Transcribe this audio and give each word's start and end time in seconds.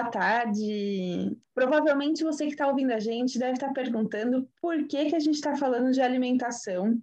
Boa 0.00 0.10
tarde. 0.10 1.36
Provavelmente 1.54 2.24
você 2.24 2.46
que 2.46 2.52
está 2.52 2.66
ouvindo 2.66 2.90
a 2.90 2.98
gente 2.98 3.38
deve 3.38 3.52
estar 3.52 3.66
tá 3.66 3.74
perguntando 3.74 4.48
por 4.58 4.86
que, 4.86 5.10
que 5.10 5.14
a 5.14 5.20
gente 5.20 5.34
está 5.34 5.54
falando 5.54 5.92
de 5.92 6.00
alimentação 6.00 6.98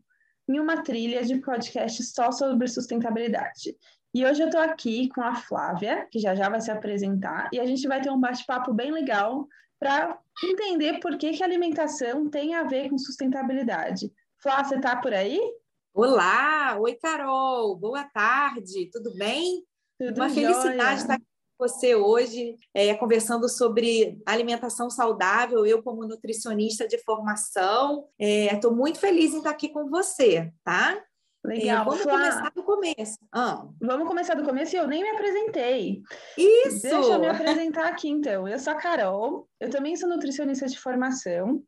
em 0.49 0.59
uma 0.59 0.81
trilha 0.81 1.23
de 1.23 1.39
podcast 1.39 2.01
só 2.05 2.31
sobre 2.31 2.67
sustentabilidade. 2.67 3.77
E 4.15 4.25
hoje 4.25 4.41
eu 4.41 4.47
estou 4.47 4.61
aqui 4.61 5.09
com 5.09 5.21
a 5.21 5.35
Flávia, 5.35 6.07
que 6.11 6.17
já 6.17 6.33
já 6.33 6.49
vai 6.49 6.59
se 6.59 6.71
apresentar, 6.71 7.51
e 7.53 7.59
a 7.59 7.67
gente 7.67 7.87
vai 7.87 8.01
ter 8.01 8.09
um 8.09 8.19
bate-papo 8.19 8.73
bem 8.73 8.91
legal 8.91 9.47
para 9.79 10.17
entender 10.43 10.99
por 10.99 11.19
que, 11.19 11.33
que 11.33 11.43
alimentação 11.43 12.27
tem 12.27 12.55
a 12.55 12.63
ver 12.63 12.89
com 12.89 12.97
sustentabilidade. 12.97 14.11
Flávia, 14.41 14.69
você 14.69 14.75
está 14.77 14.95
por 14.95 15.13
aí? 15.13 15.39
Olá, 15.93 16.75
oi 16.79 16.95
Carol, 16.95 17.77
boa 17.77 18.05
tarde, 18.05 18.89
tudo 18.91 19.13
bem? 19.15 19.63
Tudo 19.99 20.17
Uma 20.19 20.29
jóia. 20.29 20.47
felicidade 20.47 21.01
estar 21.01 21.13
aqui 21.13 21.36
você 21.57 21.95
hoje, 21.95 22.55
é, 22.73 22.93
conversando 22.93 23.49
sobre 23.49 24.19
alimentação 24.25 24.89
saudável, 24.89 25.65
eu 25.65 25.81
como 25.81 26.07
nutricionista 26.07 26.87
de 26.87 26.97
formação, 26.99 28.07
estou 28.19 28.71
é, 28.71 28.75
muito 28.75 28.99
feliz 28.99 29.33
em 29.33 29.37
estar 29.37 29.49
aqui 29.49 29.69
com 29.69 29.89
você, 29.89 30.51
tá? 30.63 31.01
Legal. 31.43 31.81
É, 31.81 31.85
vamos 31.85 32.01
Flá. 32.01 32.11
começar 32.11 32.51
do 32.53 32.63
começo. 32.63 33.17
Ah. 33.31 33.65
Vamos 33.81 34.07
começar 34.07 34.33
do 34.33 34.43
começo 34.43 34.75
e 34.75 34.79
eu 34.79 34.87
nem 34.87 35.01
me 35.01 35.09
apresentei. 35.09 36.01
Isso! 36.37 36.81
Deixa 36.81 36.95
eu 36.95 37.19
me 37.19 37.27
apresentar 37.27 37.87
aqui, 37.87 38.09
então. 38.09 38.47
Eu 38.47 38.59
sou 38.59 38.73
a 38.73 38.75
Carol, 38.75 39.47
eu 39.59 39.69
também 39.69 39.95
sou 39.95 40.09
nutricionista 40.09 40.67
de 40.67 40.77
formação 40.77 41.63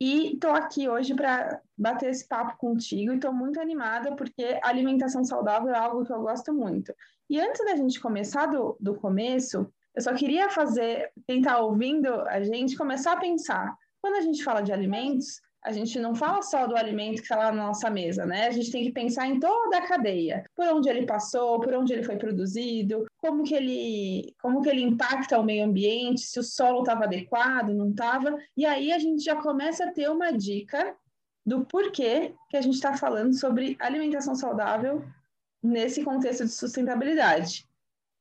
e 0.00 0.34
estou 0.34 0.52
aqui 0.52 0.88
hoje 0.88 1.14
para 1.14 1.60
bater 1.76 2.10
esse 2.10 2.26
papo 2.26 2.56
contigo 2.56 3.12
e 3.12 3.16
estou 3.16 3.32
muito 3.32 3.60
animada 3.60 4.14
porque 4.14 4.58
alimentação 4.62 5.24
saudável 5.24 5.74
é 5.74 5.78
algo 5.78 6.04
que 6.04 6.12
eu 6.12 6.20
gosto 6.20 6.52
muito. 6.54 6.94
E 7.28 7.40
antes 7.40 7.64
da 7.64 7.74
gente 7.74 8.00
começar 8.00 8.46
do, 8.46 8.76
do 8.78 8.94
começo, 8.94 9.70
eu 9.94 10.02
só 10.02 10.14
queria 10.14 10.48
fazer, 10.50 11.10
quem 11.26 11.38
está 11.38 11.58
ouvindo 11.58 12.08
a 12.28 12.40
gente, 12.42 12.76
começar 12.76 13.14
a 13.14 13.20
pensar. 13.20 13.76
Quando 14.00 14.14
a 14.14 14.20
gente 14.20 14.44
fala 14.44 14.60
de 14.60 14.72
alimentos, 14.72 15.40
a 15.64 15.72
gente 15.72 15.98
não 15.98 16.14
fala 16.14 16.40
só 16.42 16.66
do 16.66 16.76
alimento 16.76 17.16
que 17.16 17.22
está 17.22 17.36
lá 17.36 17.52
na 17.52 17.66
nossa 17.66 17.90
mesa, 17.90 18.24
né? 18.24 18.46
A 18.46 18.50
gente 18.50 18.70
tem 18.70 18.84
que 18.84 18.92
pensar 18.92 19.26
em 19.26 19.40
toda 19.40 19.78
a 19.78 19.86
cadeia, 19.86 20.44
por 20.54 20.66
onde 20.68 20.88
ele 20.88 21.04
passou, 21.04 21.60
por 21.60 21.74
onde 21.74 21.92
ele 21.92 22.04
foi 22.04 22.16
produzido, 22.16 23.06
como 23.18 23.42
que 23.42 23.54
ele, 23.54 24.34
como 24.40 24.62
que 24.62 24.68
ele 24.68 24.82
impacta 24.82 25.38
o 25.38 25.44
meio 25.44 25.64
ambiente, 25.64 26.20
se 26.20 26.38
o 26.38 26.42
solo 26.42 26.80
estava 26.80 27.04
adequado, 27.04 27.74
não 27.74 27.90
estava. 27.90 28.36
E 28.56 28.64
aí 28.64 28.92
a 28.92 28.98
gente 28.98 29.22
já 29.22 29.36
começa 29.36 29.84
a 29.84 29.92
ter 29.92 30.08
uma 30.08 30.30
dica 30.30 30.96
do 31.44 31.64
porquê 31.64 32.34
que 32.50 32.56
a 32.56 32.60
gente 32.60 32.74
está 32.74 32.96
falando 32.96 33.34
sobre 33.34 33.76
alimentação 33.80 34.34
saudável 34.34 35.04
nesse 35.62 36.04
contexto 36.04 36.44
de 36.44 36.52
sustentabilidade. 36.52 37.66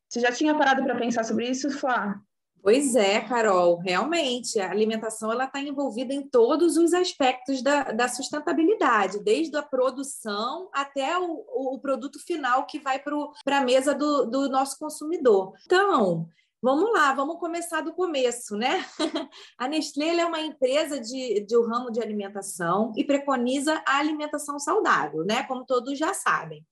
Você 0.09 0.21
já 0.21 0.31
tinha 0.31 0.55
parado 0.55 0.83
para 0.83 0.95
pensar 0.95 1.23
sobre 1.23 1.49
isso, 1.49 1.69
Flá? 1.69 2.19
Pois 2.67 2.97
é, 2.97 3.21
Carol, 3.21 3.77
realmente, 3.77 4.59
a 4.59 4.69
alimentação 4.69 5.31
ela 5.31 5.45
está 5.45 5.61
envolvida 5.61 6.13
em 6.13 6.27
todos 6.27 6.75
os 6.75 6.93
aspectos 6.93 7.61
da, 7.61 7.83
da 7.93 8.09
sustentabilidade, 8.09 9.23
desde 9.23 9.55
a 9.55 9.63
produção 9.63 10.69
até 10.73 11.17
o, 11.17 11.45
o 11.73 11.79
produto 11.79 12.19
final 12.19 12.65
que 12.65 12.77
vai 12.77 12.99
para 12.99 13.59
a 13.59 13.63
mesa 13.63 13.95
do, 13.95 14.25
do 14.25 14.49
nosso 14.49 14.77
consumidor. 14.77 15.53
Então, 15.65 16.27
Vamos 16.59 16.91
lá, 16.91 17.13
vamos 17.13 17.39
começar 17.39 17.81
do 17.81 17.93
começo, 17.93 18.57
né? 18.57 18.83
A 19.59 19.67
Nestlé 19.67 20.17
é 20.17 20.25
uma 20.25 20.41
empresa 20.41 20.99
de, 20.99 21.45
de 21.45 21.55
um 21.55 21.67
ramo 21.67 21.91
de 21.91 22.02
alimentação 22.02 22.91
e 22.97 23.03
preconiza 23.03 23.79
a 23.85 23.99
alimentação 23.99 24.57
saudável, 24.57 25.23
né? 25.23 25.43
Como 25.43 25.63
todos 25.63 25.99
já 25.99 26.15
sabem. 26.15 26.65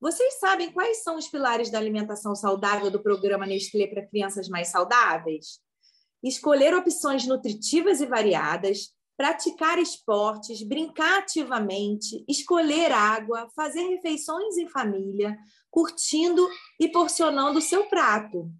Vocês 0.00 0.38
sabem 0.38 0.70
quais 0.70 1.02
são 1.02 1.16
os 1.16 1.26
pilares 1.26 1.70
da 1.70 1.78
alimentação 1.78 2.34
saudável 2.34 2.90
do 2.90 3.02
programa 3.02 3.46
Nestlé 3.46 3.86
para 3.86 4.06
crianças 4.06 4.48
mais 4.48 4.68
saudáveis? 4.68 5.58
Escolher 6.22 6.74
opções 6.74 7.26
nutritivas 7.26 8.00
e 8.00 8.06
variadas, 8.06 8.94
praticar 9.16 9.78
esportes, 9.78 10.62
brincar 10.62 11.20
ativamente, 11.20 12.22
escolher 12.28 12.92
água, 12.92 13.48
fazer 13.56 13.88
refeições 13.88 14.58
em 14.58 14.68
família, 14.68 15.36
curtindo 15.70 16.46
e 16.78 16.88
porcionando 16.88 17.58
o 17.58 17.62
seu 17.62 17.86
prato. 17.88 18.50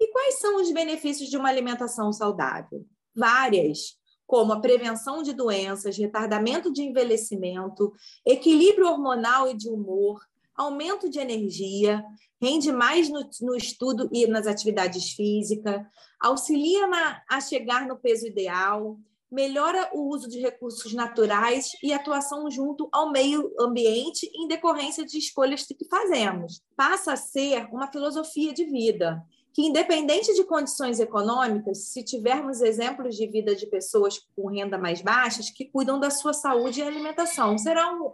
E 0.00 0.10
quais 0.10 0.38
são 0.38 0.56
os 0.56 0.72
benefícios 0.72 1.28
de 1.28 1.36
uma 1.36 1.50
alimentação 1.50 2.10
saudável? 2.12 2.86
Várias, 3.14 3.98
como 4.26 4.54
a 4.54 4.60
prevenção 4.60 5.22
de 5.22 5.34
doenças, 5.34 5.98
retardamento 5.98 6.72
de 6.72 6.82
envelhecimento, 6.82 7.92
equilíbrio 8.24 8.86
hormonal 8.86 9.50
e 9.50 9.54
de 9.54 9.68
humor, 9.68 10.20
aumento 10.58 11.08
de 11.08 11.20
energia, 11.20 12.04
rende 12.42 12.72
mais 12.72 13.08
no, 13.08 13.20
no 13.42 13.54
estudo 13.54 14.10
e 14.12 14.26
nas 14.26 14.46
atividades 14.46 15.12
físicas, 15.12 15.80
auxilia 16.20 16.86
na, 16.86 17.22
a 17.30 17.40
chegar 17.40 17.86
no 17.86 17.96
peso 17.96 18.26
ideal, 18.26 18.98
melhora 19.30 19.90
o 19.92 20.08
uso 20.08 20.28
de 20.28 20.40
recursos 20.40 20.92
naturais 20.92 21.70
e 21.82 21.92
atuação 21.92 22.50
junto 22.50 22.88
ao 22.90 23.12
meio 23.12 23.52
ambiente 23.60 24.28
em 24.34 24.48
decorrência 24.48 25.04
de 25.04 25.18
escolhas 25.18 25.64
que 25.64 25.84
fazemos. 25.88 26.62
Passa 26.74 27.12
a 27.12 27.16
ser 27.16 27.68
uma 27.70 27.92
filosofia 27.92 28.52
de 28.52 28.64
vida, 28.64 29.22
que 29.52 29.62
independente 29.62 30.34
de 30.34 30.44
condições 30.44 30.98
econômicas, 30.98 31.88
se 31.88 32.02
tivermos 32.02 32.62
exemplos 32.62 33.16
de 33.16 33.26
vida 33.26 33.54
de 33.54 33.66
pessoas 33.66 34.18
com 34.34 34.48
renda 34.48 34.78
mais 34.78 35.02
baixas 35.02 35.50
que 35.50 35.66
cuidam 35.66 36.00
da 36.00 36.10
sua 36.10 36.32
saúde 36.32 36.80
e 36.80 36.82
alimentação, 36.82 37.58
será 37.58 37.92
um, 37.92 38.12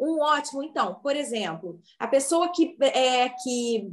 um 0.00 0.20
ótimo, 0.20 0.62
então, 0.62 0.94
por 0.96 1.14
exemplo, 1.14 1.80
a 1.98 2.08
pessoa 2.08 2.50
que, 2.50 2.76
é, 2.80 3.28
que 3.28 3.88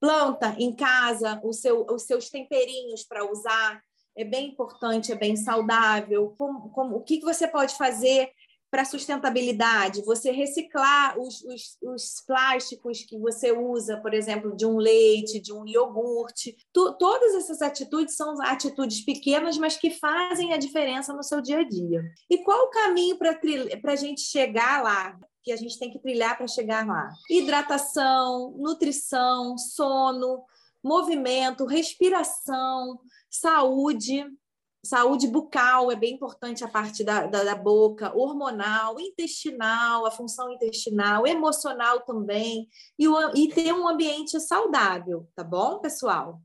planta 0.00 0.54
em 0.58 0.74
casa 0.74 1.40
o 1.42 1.52
seu, 1.52 1.84
os 1.90 2.04
seus 2.04 2.30
temperinhos 2.30 3.04
para 3.04 3.28
usar, 3.30 3.82
é 4.16 4.24
bem 4.24 4.48
importante, 4.48 5.12
é 5.12 5.16
bem 5.16 5.36
saudável. 5.36 6.34
Como, 6.38 6.70
como, 6.70 6.96
o 6.96 7.02
que, 7.02 7.18
que 7.18 7.24
você 7.24 7.46
pode 7.46 7.76
fazer 7.76 8.30
para 8.70 8.84
sustentabilidade, 8.84 10.04
você 10.04 10.30
reciclar 10.30 11.18
os, 11.18 11.42
os, 11.42 11.78
os, 11.82 12.20
plásticos 12.26 13.02
que 13.02 13.18
você 13.18 13.50
usa, 13.50 13.96
por 13.98 14.12
exemplo, 14.12 14.54
de 14.54 14.66
um 14.66 14.76
leite, 14.76 15.40
de 15.40 15.54
um 15.54 15.66
iogurte. 15.66 16.54
Tu, 16.72 16.92
todas 16.98 17.34
essas 17.34 17.62
atitudes 17.62 18.14
são 18.14 18.40
atitudes 18.42 19.00
pequenas, 19.04 19.56
mas 19.56 19.76
que 19.76 19.90
fazem 19.90 20.52
a 20.52 20.58
diferença 20.58 21.14
no 21.14 21.22
seu 21.22 21.40
dia 21.40 21.60
a 21.60 21.64
dia. 21.66 22.04
E 22.28 22.38
qual 22.44 22.66
o 22.66 22.70
caminho 22.70 23.16
para 23.16 23.92
a 23.92 23.96
gente 23.96 24.20
chegar 24.20 24.82
lá? 24.82 25.18
Que 25.42 25.52
a 25.52 25.56
gente 25.56 25.78
tem 25.78 25.90
que 25.90 25.98
trilhar 25.98 26.36
para 26.36 26.46
chegar 26.46 26.86
lá? 26.86 27.10
Hidratação, 27.30 28.54
nutrição, 28.58 29.56
sono, 29.56 30.44
movimento, 30.82 31.64
respiração, 31.64 33.00
saúde 33.30 34.24
saúde 34.84 35.26
bucal 35.26 35.90
é 35.90 35.96
bem 35.96 36.14
importante 36.14 36.64
a 36.64 36.68
parte 36.68 37.02
da, 37.04 37.26
da, 37.26 37.44
da, 37.44 37.54
boca, 37.54 38.16
hormonal, 38.16 38.98
intestinal, 38.98 40.06
a 40.06 40.10
função 40.10 40.50
intestinal, 40.52 41.26
emocional 41.26 42.00
também, 42.00 42.68
e, 42.98 43.08
o, 43.08 43.36
e 43.36 43.48
ter 43.48 43.72
um 43.72 43.88
ambiente 43.88 44.38
saudável, 44.40 45.28
tá 45.34 45.44
bom, 45.44 45.78
pessoal? 45.80 46.40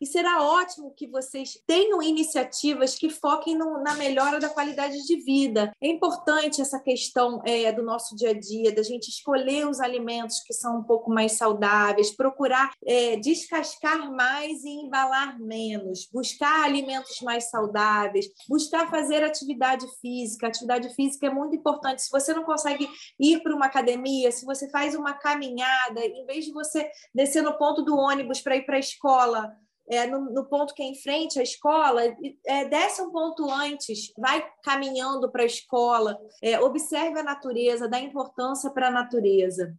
E 0.00 0.06
será 0.06 0.42
ótimo 0.42 0.94
que 0.96 1.08
vocês 1.08 1.60
tenham 1.66 2.00
iniciativas 2.00 2.94
que 2.94 3.10
foquem 3.10 3.56
no, 3.56 3.82
na 3.82 3.94
melhora 3.94 4.38
da 4.38 4.48
qualidade 4.48 5.04
de 5.04 5.16
vida. 5.16 5.72
É 5.80 5.88
importante 5.88 6.60
essa 6.60 6.78
questão 6.78 7.42
é, 7.44 7.72
do 7.72 7.82
nosso 7.82 8.14
dia 8.14 8.30
a 8.30 8.38
dia, 8.38 8.74
da 8.74 8.82
gente 8.82 9.08
escolher 9.08 9.66
os 9.66 9.80
alimentos 9.80 10.40
que 10.40 10.52
são 10.52 10.78
um 10.78 10.82
pouco 10.84 11.10
mais 11.10 11.32
saudáveis, 11.32 12.14
procurar 12.14 12.70
é, 12.86 13.16
descascar 13.16 14.10
mais 14.12 14.62
e 14.64 14.68
embalar 14.68 15.38
menos, 15.40 16.08
buscar 16.12 16.64
alimentos 16.64 17.20
mais 17.22 17.50
saudáveis, 17.50 18.26
buscar 18.48 18.88
fazer 18.90 19.24
atividade 19.24 19.86
física. 20.00 20.46
Atividade 20.46 20.94
física 20.94 21.26
é 21.26 21.30
muito 21.30 21.56
importante. 21.56 22.02
Se 22.02 22.10
você 22.10 22.32
não 22.32 22.44
consegue 22.44 22.88
ir 23.18 23.42
para 23.42 23.54
uma 23.54 23.66
academia, 23.66 24.30
se 24.30 24.44
você 24.44 24.70
faz 24.70 24.94
uma 24.94 25.14
caminhada, 25.14 26.04
em 26.04 26.24
vez 26.24 26.44
de 26.44 26.52
você 26.52 26.88
descer 27.14 27.42
no 27.42 27.56
ponto 27.58 27.82
do 27.82 27.96
ônibus 27.96 28.40
para 28.40 28.56
ir 28.56 28.64
para 28.64 28.76
a 28.76 28.80
escola, 28.80 29.56
é, 29.90 30.06
no, 30.06 30.32
no, 30.32 30.44
ponto 30.46 30.74
que 30.74 30.82
é 30.82 30.86
em 30.86 30.94
frente 30.94 31.38
à 31.38 31.42
escola, 31.42 32.02
é, 32.46 32.64
desce 32.66 33.00
um 33.02 33.10
ponto 33.10 33.50
antes, 33.50 34.12
vai 34.18 34.46
caminhando 34.62 35.30
para 35.30 35.42
a 35.42 35.46
escola, 35.46 36.18
é, 36.42 36.58
observe 36.60 37.18
a 37.18 37.22
natureza, 37.22 37.88
dá 37.88 37.98
importância 37.98 38.70
para 38.70 38.88
a 38.88 38.92
natureza. 38.92 39.74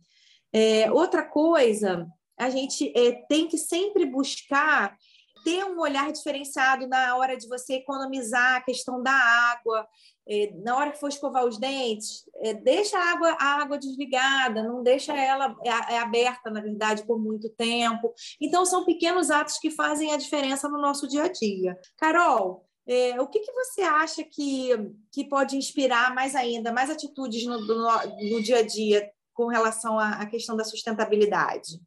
É, 0.51 0.91
outra 0.91 1.23
coisa, 1.23 2.07
a 2.38 2.50
gente 2.50 2.91
é, 2.97 3.11
tem 3.27 3.47
que 3.47 3.57
sempre 3.57 4.06
buscar 4.06 4.97
ter 5.44 5.63
um 5.65 5.80
olhar 5.80 6.12
diferenciado 6.12 6.88
na 6.88 7.15
hora 7.18 7.38
de 7.38 7.47
você 7.47 7.75
economizar 7.75 8.56
a 8.56 8.62
questão 8.62 9.01
da 9.01 9.12
água, 9.12 9.88
é, 10.27 10.51
na 10.63 10.77
hora 10.77 10.91
que 10.91 11.00
for 11.00 11.09
escovar 11.09 11.44
os 11.45 11.57
dentes, 11.57 12.24
é, 12.38 12.53
deixa 12.53 12.97
a 12.97 13.12
água, 13.12 13.36
a 13.39 13.62
água 13.62 13.80
desligada, 13.80 14.62
não 14.62 14.83
deixa 14.83 15.18
ela 15.18 15.56
é, 15.63 15.95
é, 15.95 15.97
aberta, 16.00 16.51
na 16.51 16.62
verdade, 16.62 17.03
por 17.03 17.19
muito 17.19 17.50
tempo. 17.50 18.13
Então, 18.39 18.63
são 18.65 18.86
pequenos 18.86 19.31
atos 19.31 19.57
que 19.57 19.71
fazem 19.71 20.13
a 20.13 20.18
diferença 20.18 20.69
no 20.69 20.80
nosso 20.80 21.07
dia 21.07 21.24
a 21.24 21.31
dia. 21.31 21.75
Carol, 21.97 22.63
é, 22.88 23.21
o 23.21 23.27
que, 23.27 23.39
que 23.39 23.51
você 23.51 23.81
acha 23.81 24.24
que, 24.24 24.69
que 25.12 25.24
pode 25.27 25.56
inspirar 25.56 26.13
mais 26.13 26.35
ainda, 26.35 26.71
mais 26.71 26.89
atitudes 26.89 27.45
no, 27.45 27.59
no, 27.62 28.42
dia 28.42 28.59
a 28.59 28.63
dia 28.65 29.09
com 29.33 29.47
relação 29.47 29.97
à, 29.97 30.25
questão 30.25 30.56
da 30.56 30.63
sustentabilidade? 30.63 31.80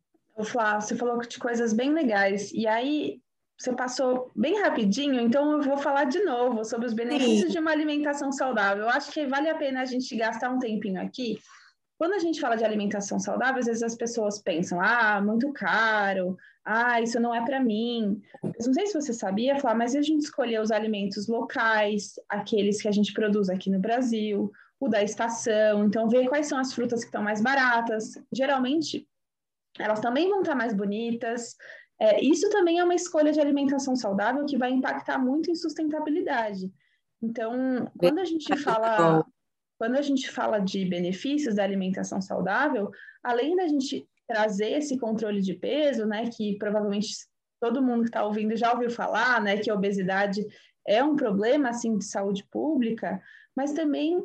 Flá, 0.44 0.80
você 0.80 0.96
falou 0.96 1.18
de 1.18 1.38
coisas 1.38 1.72
bem 1.72 1.92
legais. 1.92 2.52
E 2.52 2.66
aí, 2.66 3.20
você 3.62 3.72
passou 3.72 4.30
bem 4.34 4.60
rapidinho, 4.60 5.20
então 5.20 5.52
eu 5.52 5.62
vou 5.62 5.76
falar 5.76 6.04
de 6.04 6.18
novo 6.24 6.64
sobre 6.64 6.86
os 6.86 6.92
benefícios 6.92 7.46
Sim. 7.46 7.52
de 7.52 7.58
uma 7.60 7.70
alimentação 7.70 8.32
saudável. 8.32 8.82
Eu 8.84 8.90
acho 8.90 9.12
que 9.12 9.24
vale 9.24 9.48
a 9.48 9.54
pena 9.54 9.82
a 9.82 9.84
gente 9.84 10.16
gastar 10.16 10.50
um 10.50 10.58
tempinho 10.58 11.00
aqui. 11.00 11.38
Quando 11.96 12.14
a 12.14 12.18
gente 12.18 12.40
fala 12.40 12.56
de 12.56 12.64
alimentação 12.64 13.20
saudável, 13.20 13.60
às 13.60 13.66
vezes 13.66 13.84
as 13.84 13.94
pessoas 13.94 14.42
pensam, 14.42 14.80
ah, 14.80 15.20
muito 15.20 15.52
caro, 15.52 16.36
ah, 16.64 17.00
isso 17.00 17.20
não 17.20 17.32
é 17.32 17.44
para 17.44 17.60
mim. 17.60 18.20
Mas 18.42 18.66
não 18.66 18.74
sei 18.74 18.88
se 18.88 18.94
você 18.94 19.12
sabia, 19.12 19.60
Flá, 19.60 19.76
mas 19.76 19.94
a 19.94 20.02
gente 20.02 20.22
escolheu 20.22 20.60
os 20.60 20.72
alimentos 20.72 21.28
locais, 21.28 22.14
aqueles 22.28 22.82
que 22.82 22.88
a 22.88 22.92
gente 22.92 23.12
produz 23.12 23.48
aqui 23.48 23.70
no 23.70 23.78
Brasil, 23.78 24.50
o 24.80 24.88
da 24.88 25.04
estação, 25.04 25.84
então 25.84 26.08
ver 26.08 26.28
quais 26.28 26.48
são 26.48 26.58
as 26.58 26.72
frutas 26.72 27.02
que 27.02 27.06
estão 27.06 27.22
mais 27.22 27.40
baratas. 27.40 28.14
Geralmente, 28.32 29.06
elas 29.78 30.00
também 30.00 30.28
vão 30.28 30.40
estar 30.40 30.54
mais 30.54 30.74
bonitas, 30.74 31.56
é, 32.02 32.20
isso 32.20 32.50
também 32.50 32.80
é 32.80 32.84
uma 32.84 32.96
escolha 32.96 33.30
de 33.30 33.40
alimentação 33.40 33.94
saudável 33.94 34.44
que 34.44 34.58
vai 34.58 34.72
impactar 34.72 35.18
muito 35.20 35.48
em 35.48 35.54
sustentabilidade. 35.54 36.68
Então, 37.22 37.88
quando 37.96 38.18
a 38.18 38.24
gente 38.24 38.56
fala, 38.56 39.24
quando 39.78 39.94
a 39.94 40.02
gente 40.02 40.28
fala 40.28 40.58
de 40.58 40.84
benefícios 40.84 41.54
da 41.54 41.62
alimentação 41.62 42.20
saudável, 42.20 42.90
além 43.22 43.54
da 43.54 43.68
gente 43.68 44.04
trazer 44.26 44.72
esse 44.72 44.98
controle 44.98 45.40
de 45.40 45.54
peso, 45.54 46.04
né, 46.04 46.28
que 46.28 46.58
provavelmente 46.58 47.14
todo 47.60 47.80
mundo 47.80 48.02
que 48.02 48.08
está 48.08 48.24
ouvindo 48.24 48.56
já 48.56 48.72
ouviu 48.72 48.90
falar, 48.90 49.40
né, 49.40 49.58
que 49.58 49.70
a 49.70 49.74
obesidade 49.74 50.44
é 50.84 51.04
um 51.04 51.14
problema 51.14 51.68
assim 51.68 51.96
de 51.96 52.04
saúde 52.04 52.44
pública, 52.50 53.22
mas 53.54 53.72
também 53.72 54.20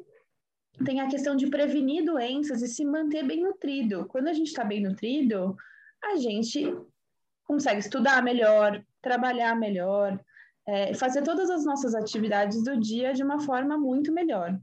tem 0.84 1.00
a 1.00 1.08
questão 1.08 1.36
de 1.36 1.46
prevenir 1.46 2.04
doenças 2.04 2.64
e 2.64 2.68
se 2.68 2.84
manter 2.84 3.24
bem 3.24 3.44
nutrido. 3.44 4.08
Quando 4.08 4.30
a 4.30 4.34
gente 4.34 4.48
está 4.48 4.64
bem 4.64 4.82
nutrido, 4.82 5.56
a 6.04 6.16
gente 6.16 6.76
consegue 7.48 7.80
estudar 7.80 8.22
melhor, 8.22 8.84
trabalhar 9.02 9.56
melhor, 9.56 10.20
é, 10.68 10.94
fazer 10.94 11.22
todas 11.24 11.50
as 11.50 11.64
nossas 11.64 11.96
atividades 11.96 12.64
do 12.64 12.78
dia 12.78 13.14
de 13.14 13.24
uma 13.24 13.40
forma 13.40 13.78
muito 13.78 14.12
melhor. 14.12 14.60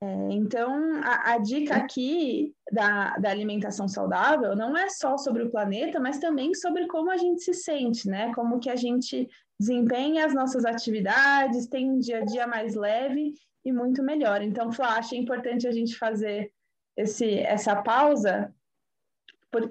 É, 0.00 0.32
então, 0.32 1.00
a, 1.02 1.32
a, 1.32 1.38
dica 1.38 1.76
aqui 1.76 2.54
da, 2.70 3.16
da 3.16 3.30
alimentação 3.30 3.88
saudável 3.88 4.54
não 4.54 4.76
é 4.76 4.88
só 4.88 5.16
sobre 5.16 5.42
o 5.42 5.50
planeta, 5.50 5.98
mas 5.98 6.18
também 6.18 6.54
sobre 6.54 6.86
como 6.86 7.10
a 7.10 7.16
gente 7.16 7.42
se 7.42 7.54
sente, 7.54 8.08
né? 8.08 8.32
Como 8.34 8.60
que 8.60 8.70
a 8.70 8.76
gente 8.76 9.28
desempenha 9.58 10.26
as 10.26 10.34
nossas 10.34 10.64
atividades, 10.64 11.66
tem 11.66 11.90
um 11.90 11.98
dia 11.98 12.18
a 12.18 12.24
dia 12.24 12.46
mais 12.46 12.74
leve 12.74 13.32
e 13.64 13.72
muito 13.72 14.02
melhor. 14.02 14.42
Então, 14.42 14.70
Flá, 14.70 14.98
acho 14.98 15.14
importante 15.14 15.66
a 15.66 15.72
gente 15.72 15.96
fazer 15.96 16.52
esse, 16.96 17.38
essa 17.38 17.82
pausa 17.82 18.52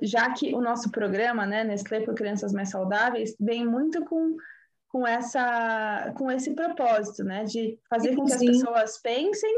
já 0.01 0.31
que 0.33 0.53
o 0.53 0.61
nosso 0.61 0.89
programa, 0.91 1.45
né, 1.45 1.63
Nestlé 1.63 2.01
por 2.01 2.13
Crianças 2.13 2.53
Mais 2.53 2.69
Saudáveis, 2.69 3.35
vem 3.39 3.65
muito 3.65 4.03
com, 4.05 4.35
com, 4.87 5.07
essa, 5.07 6.13
com 6.17 6.31
esse 6.31 6.51
propósito, 6.53 7.23
né, 7.23 7.43
de 7.43 7.79
fazer 7.89 8.15
com 8.15 8.25
que 8.25 8.33
as 8.33 8.39
pessoas 8.39 8.99
pensem 9.01 9.53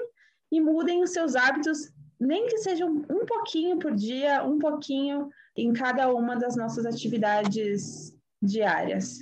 e 0.51 0.62
mudem 0.62 1.01
os 1.01 1.12
seus 1.12 1.36
hábitos, 1.36 1.92
nem 2.19 2.48
que 2.48 2.57
sejam 2.60 2.89
um 3.10 3.25
pouquinho 3.25 3.77
por 3.80 3.94
dia, 3.94 4.44
um 4.44 4.60
pouquinho 4.60 5.30
em 5.56 5.74
cada 5.74 6.13
uma 6.13 6.36
das 6.36 6.56
nossas 6.56 6.86
atividades 6.86 8.13
diárias. 8.42 9.19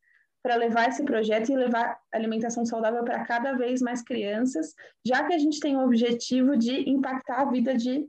para 0.44 0.58
levar 0.58 0.90
esse 0.90 1.04
projeto 1.04 1.50
e 1.50 1.56
levar 1.56 1.98
alimentação 2.12 2.64
saudável 2.66 3.04
para 3.04 3.26
cada 3.26 3.54
vez 3.54 3.82
mais 3.82 4.04
crianças, 4.04 4.76
já 5.04 5.24
que 5.24 5.34
a 5.34 5.40
gente 5.40 5.60
tem 5.60 5.76
o 5.76 5.84
objetivo 5.84 6.56
de 6.56 6.88
impactar 6.88 7.42
a 7.42 7.50
vida 7.50 7.74
de 7.74 8.06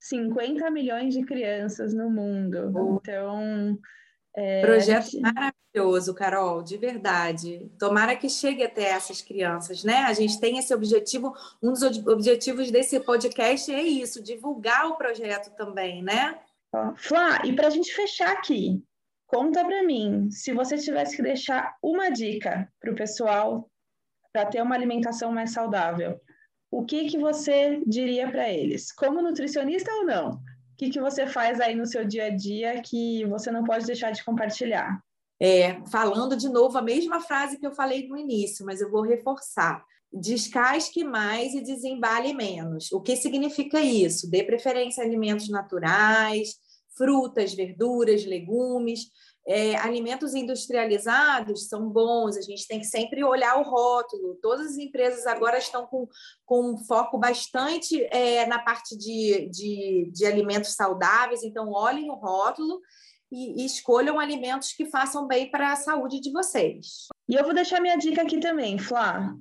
50 0.00 0.70
milhões 0.70 1.14
de 1.14 1.24
crianças 1.24 1.94
no 1.94 2.10
mundo. 2.10 2.98
Então. 3.00 3.78
É, 4.36 4.60
Projeto 4.60 5.10
gente... 5.10 5.20
maravilhoso, 5.20 6.14
Carol, 6.14 6.62
de 6.62 6.76
verdade. 6.76 7.70
Tomara 7.78 8.14
que 8.14 8.28
chegue 8.28 8.62
até 8.62 8.84
essas 8.84 9.20
crianças, 9.20 9.82
né? 9.82 10.04
A 10.04 10.12
gente 10.12 10.38
tem 10.38 10.58
esse 10.58 10.72
objetivo, 10.72 11.32
um 11.62 11.72
dos 11.72 11.82
objetivos 12.06 12.70
desse 12.70 13.00
podcast 13.00 13.72
é 13.72 13.82
isso, 13.82 14.22
divulgar 14.22 14.86
o 14.86 14.96
projeto 14.96 15.54
também, 15.56 16.02
né? 16.02 16.38
Flá, 16.96 17.40
e 17.44 17.52
para 17.54 17.68
a 17.68 17.70
gente 17.70 17.92
fechar 17.94 18.30
aqui, 18.30 18.82
conta 19.26 19.64
para 19.64 19.82
mim, 19.82 20.30
se 20.30 20.52
você 20.52 20.76
tivesse 20.76 21.16
que 21.16 21.22
deixar 21.22 21.74
uma 21.82 22.10
dica 22.10 22.70
para 22.78 22.92
o 22.92 22.96
pessoal 22.96 23.68
para 24.32 24.46
ter 24.46 24.62
uma 24.62 24.74
alimentação 24.74 25.32
mais 25.32 25.52
saudável, 25.52 26.20
o 26.70 26.84
que, 26.84 27.08
que 27.08 27.18
você 27.18 27.82
diria 27.86 28.30
para 28.30 28.48
eles? 28.48 28.92
Como 28.92 29.22
nutricionista 29.22 29.90
ou 29.92 30.04
não? 30.04 30.30
O 30.32 30.76
que, 30.76 30.90
que 30.90 31.00
você 31.00 31.26
faz 31.26 31.60
aí 31.60 31.74
no 31.74 31.86
seu 31.86 32.04
dia 32.04 32.26
a 32.26 32.30
dia 32.30 32.80
que 32.82 33.24
você 33.24 33.50
não 33.50 33.64
pode 33.64 33.86
deixar 33.86 34.10
de 34.10 34.24
compartilhar? 34.24 35.02
É, 35.40 35.80
falando 35.86 36.36
de 36.36 36.48
novo 36.48 36.76
a 36.76 36.82
mesma 36.82 37.20
frase 37.20 37.58
que 37.58 37.66
eu 37.66 37.72
falei 37.72 38.06
no 38.08 38.16
início, 38.16 38.66
mas 38.66 38.80
eu 38.80 38.90
vou 38.90 39.02
reforçar. 39.02 39.84
Descasque 40.12 41.04
mais 41.04 41.54
e 41.54 41.60
desembale 41.60 42.32
menos. 42.32 42.90
O 42.92 43.00
que 43.00 43.16
significa 43.16 43.80
isso? 43.80 44.30
Dê 44.30 44.42
preferência 44.42 45.02
a 45.02 45.06
alimentos 45.06 45.48
naturais, 45.48 46.56
frutas, 46.96 47.54
verduras, 47.54 48.24
legumes. 48.24 49.10
É, 49.48 49.76
alimentos 49.76 50.34
industrializados 50.34 51.68
são 51.68 51.88
bons, 51.88 52.36
a 52.36 52.42
gente 52.42 52.68
tem 52.68 52.78
que 52.78 52.84
sempre 52.86 53.24
olhar 53.24 53.58
o 53.58 53.62
rótulo. 53.62 54.38
Todas 54.42 54.72
as 54.72 54.78
empresas 54.78 55.26
agora 55.26 55.56
estão 55.56 55.86
com, 55.86 56.06
com 56.44 56.72
um 56.72 56.76
foco 56.76 57.16
bastante 57.16 58.02
é, 58.10 58.44
na 58.46 58.58
parte 58.58 58.96
de, 58.96 59.48
de, 59.50 60.10
de 60.12 60.26
alimentos 60.26 60.74
saudáveis, 60.74 61.42
então 61.42 61.70
olhem 61.72 62.10
o 62.10 62.14
rótulo. 62.14 62.80
e, 63.30 63.62
e 63.62 63.66
escolham 63.66 64.18
alimentos 64.18 64.72
que 64.72 64.86
façam 64.86 65.26
bem 65.26 65.50
para 65.50 65.72
a 65.72 65.76
saúde 65.76 66.20
de 66.20 66.32
vocês. 66.32 67.06
E 67.28 67.34
eu 67.34 67.44
vou 67.44 67.54
deixar 67.54 67.80
minha 67.80 67.96
dica 67.96 68.22
aqui 68.22 68.40
também, 68.40 68.78
Flá. 68.78 69.34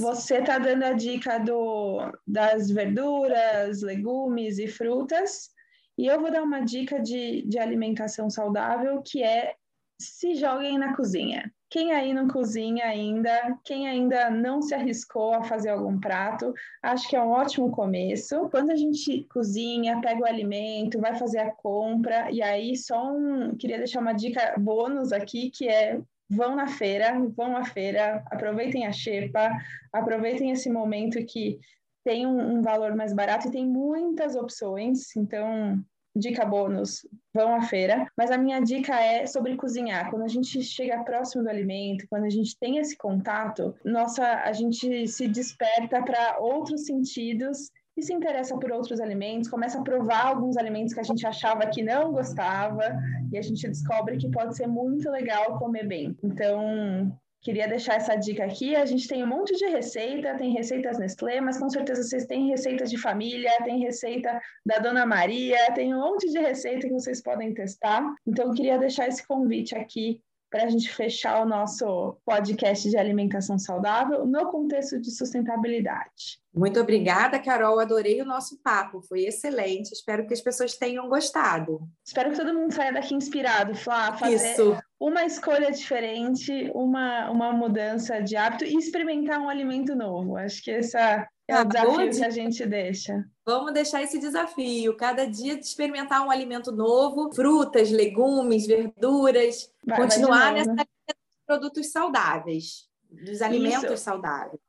Você 0.00 0.38
está 0.38 0.58
dando 0.58 0.82
a 0.82 0.92
dica 0.92 1.38
do, 1.38 2.12
das 2.26 2.70
verduras, 2.70 3.80
legumes 3.80 4.58
e 4.58 4.66
frutas, 4.66 5.48
e 5.96 6.06
eu 6.06 6.20
vou 6.20 6.30
dar 6.30 6.42
uma 6.42 6.60
dica 6.60 7.00
de, 7.00 7.42
de 7.42 7.58
alimentação 7.58 8.30
saudável, 8.30 9.02
que 9.02 9.22
é 9.22 9.54
se 10.00 10.34
joguem 10.34 10.78
na 10.78 10.96
cozinha. 10.96 11.52
Quem 11.70 11.92
aí 11.92 12.12
não 12.12 12.28
cozinha 12.28 12.84
ainda, 12.84 13.58
quem 13.64 13.88
ainda 13.88 14.28
não 14.28 14.60
se 14.60 14.74
arriscou 14.74 15.32
a 15.32 15.42
fazer 15.42 15.70
algum 15.70 15.98
prato, 15.98 16.52
acho 16.82 17.08
que 17.08 17.16
é 17.16 17.22
um 17.22 17.30
ótimo 17.30 17.70
começo. 17.70 18.48
Quando 18.50 18.70
a 18.70 18.76
gente 18.76 19.26
cozinha, 19.32 20.00
pega 20.02 20.20
o 20.20 20.26
alimento, 20.26 21.00
vai 21.00 21.14
fazer 21.14 21.38
a 21.38 21.50
compra, 21.50 22.30
e 22.30 22.42
aí 22.42 22.76
só 22.76 23.10
um. 23.10 23.56
Queria 23.56 23.78
deixar 23.78 24.00
uma 24.00 24.12
dica 24.12 24.54
bônus 24.58 25.12
aqui, 25.12 25.50
que 25.50 25.66
é 25.66 25.98
vão 26.28 26.56
na 26.56 26.66
feira, 26.66 27.18
vão 27.34 27.56
à 27.56 27.64
feira, 27.64 28.22
aproveitem 28.30 28.86
a 28.86 28.92
xepa, 28.92 29.50
aproveitem 29.92 30.50
esse 30.50 30.70
momento 30.70 31.24
que 31.24 31.58
tem 32.04 32.26
um, 32.26 32.58
um 32.58 32.62
valor 32.62 32.94
mais 32.94 33.12
barato 33.12 33.48
e 33.48 33.50
tem 33.50 33.66
muitas 33.66 34.36
opções, 34.36 35.14
então 35.16 35.82
dica 36.14 36.44
bônus, 36.44 37.06
vão 37.34 37.54
à 37.54 37.62
feira. 37.62 38.06
Mas 38.16 38.30
a 38.30 38.38
minha 38.38 38.60
dica 38.60 38.94
é 38.94 39.26
sobre 39.26 39.56
cozinhar. 39.56 40.10
Quando 40.10 40.24
a 40.24 40.28
gente 40.28 40.62
chega 40.62 41.02
próximo 41.04 41.42
do 41.42 41.48
alimento, 41.48 42.06
quando 42.08 42.24
a 42.24 42.30
gente 42.30 42.56
tem 42.58 42.78
esse 42.78 42.96
contato, 42.96 43.74
nossa, 43.84 44.24
a 44.42 44.52
gente 44.52 45.08
se 45.08 45.26
desperta 45.26 46.02
para 46.02 46.38
outros 46.38 46.84
sentidos 46.84 47.70
e 47.96 48.02
se 48.02 48.12
interessa 48.12 48.56
por 48.58 48.72
outros 48.72 49.00
alimentos, 49.00 49.50
começa 49.50 49.78
a 49.78 49.82
provar 49.82 50.26
alguns 50.26 50.56
alimentos 50.56 50.94
que 50.94 51.00
a 51.00 51.04
gente 51.04 51.26
achava 51.26 51.66
que 51.66 51.82
não 51.82 52.12
gostava 52.12 52.96
e 53.30 53.36
a 53.36 53.42
gente 53.42 53.68
descobre 53.68 54.16
que 54.16 54.30
pode 54.30 54.56
ser 54.56 54.66
muito 54.66 55.10
legal 55.10 55.58
comer 55.58 55.86
bem. 55.86 56.16
Então, 56.22 57.12
Queria 57.42 57.66
deixar 57.66 57.96
essa 57.96 58.14
dica 58.14 58.44
aqui. 58.44 58.76
A 58.76 58.86
gente 58.86 59.08
tem 59.08 59.24
um 59.24 59.26
monte 59.26 59.56
de 59.56 59.66
receita, 59.66 60.36
tem 60.36 60.52
receitas 60.52 60.98
Nestlé, 60.98 61.40
mas 61.40 61.58
com 61.58 61.68
certeza 61.68 62.02
vocês 62.04 62.24
têm 62.24 62.48
receitas 62.48 62.88
de 62.88 62.96
família, 62.96 63.50
tem 63.64 63.80
receita 63.80 64.40
da 64.64 64.78
Dona 64.78 65.04
Maria, 65.04 65.72
tem 65.74 65.92
um 65.92 65.98
monte 66.00 66.30
de 66.30 66.38
receita 66.38 66.86
que 66.86 66.92
vocês 66.92 67.20
podem 67.20 67.52
testar. 67.52 68.02
Então, 68.24 68.46
eu 68.46 68.54
queria 68.54 68.78
deixar 68.78 69.08
esse 69.08 69.26
convite 69.26 69.74
aqui 69.74 70.22
para 70.52 70.64
a 70.64 70.68
gente 70.68 70.92
fechar 70.94 71.42
o 71.42 71.48
nosso 71.48 72.18
podcast 72.26 72.88
de 72.88 72.98
alimentação 72.98 73.58
saudável 73.58 74.26
no 74.26 74.50
contexto 74.50 75.00
de 75.00 75.10
sustentabilidade. 75.10 76.42
Muito 76.54 76.78
obrigada, 76.78 77.38
Carol. 77.38 77.80
Adorei 77.80 78.20
o 78.20 78.26
nosso 78.26 78.60
papo, 78.62 79.00
foi 79.00 79.24
excelente. 79.24 79.92
Espero 79.92 80.26
que 80.26 80.34
as 80.34 80.42
pessoas 80.42 80.76
tenham 80.76 81.08
gostado. 81.08 81.80
Espero 82.06 82.30
que 82.30 82.36
todo 82.36 82.52
mundo 82.52 82.70
saia 82.70 82.92
daqui 82.92 83.14
inspirado, 83.14 83.74
Flá, 83.74 84.12
fazer 84.12 84.52
Isso. 84.52 84.76
Uma 85.02 85.24
escolha 85.24 85.72
diferente, 85.72 86.70
uma, 86.72 87.28
uma 87.28 87.52
mudança 87.52 88.20
de 88.22 88.36
hábito 88.36 88.64
e 88.64 88.76
experimentar 88.76 89.40
um 89.40 89.48
alimento 89.48 89.96
novo. 89.96 90.36
Acho 90.36 90.62
que 90.62 90.70
essa 90.70 91.28
é 91.48 91.56
o 91.56 91.58
ah, 91.58 91.64
desafio 91.64 92.10
que 92.10 92.24
a 92.24 92.30
gente 92.30 92.64
deixa. 92.64 93.24
Vamos 93.44 93.72
deixar 93.72 94.00
esse 94.00 94.20
desafio. 94.20 94.96
Cada 94.96 95.26
dia 95.26 95.56
de 95.58 95.64
experimentar 95.64 96.24
um 96.24 96.30
alimento 96.30 96.70
novo, 96.70 97.34
frutas, 97.34 97.90
legumes, 97.90 98.64
verduras, 98.64 99.68
vai, 99.84 100.02
continuar 100.02 100.52
vai 100.52 100.54
nessa 100.54 100.70
linha 100.70 100.86
de 101.08 101.14
produtos 101.44 101.90
saudáveis, 101.90 102.88
dos 103.10 103.42
alimentos 103.42 103.82
Isso. 103.82 104.04
saudáveis. 104.04 104.60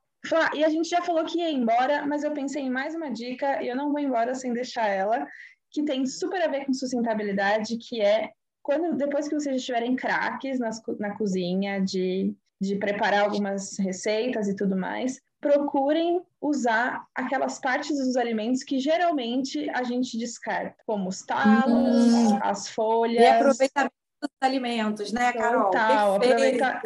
E 0.56 0.64
a 0.64 0.70
gente 0.70 0.90
já 0.90 1.04
falou 1.04 1.26
que 1.26 1.38
ia 1.38 1.52
embora, 1.52 2.08
mas 2.08 2.24
eu 2.24 2.32
pensei 2.32 2.64
em 2.64 2.72
mais 2.72 2.96
uma 2.96 3.12
dica 3.12 3.62
e 3.62 3.68
eu 3.68 3.76
não 3.76 3.92
vou 3.92 4.00
embora 4.00 4.34
sem 4.34 4.52
deixar 4.52 4.88
ela, 4.88 5.28
que 5.70 5.84
tem 5.84 6.08
super 6.08 6.42
a 6.42 6.48
ver 6.48 6.66
com 6.66 6.74
sustentabilidade, 6.74 7.78
que 7.78 8.02
é 8.02 8.32
quando 8.64 8.96
depois 8.96 9.28
que 9.28 9.36
vocês 9.36 9.58
estiverem 9.58 9.96
craques 9.96 10.58
nas, 10.58 10.82
na 10.98 11.16
cozinha 11.16 11.80
de, 11.80 12.34
de 12.60 12.78
preparar 12.78 13.26
algumas 13.26 13.78
receitas 13.78 14.48
e 14.48 14.56
tudo 14.56 14.78
mais, 14.78 15.22
procurem 15.42 16.22
usar 16.42 17.06
aquelas 17.14 17.60
partes 17.60 17.98
dos 17.98 18.16
alimentos 18.16 18.64
que 18.64 18.80
geralmente 18.80 19.70
a 19.72 19.84
gente 19.84 20.18
descarta, 20.18 20.78
como 20.88 21.10
os 21.10 21.22
talos, 21.22 22.32
hum. 22.32 22.40
as 22.42 22.70
folhas. 22.70 23.22
E 23.22 23.28
aproveitamento 23.28 23.96
dos 24.22 24.32
alimentos, 24.40 25.12
né, 25.12 25.34
Carol? 25.34 25.66
Total, 25.66 26.16
aproveita, 26.16 26.82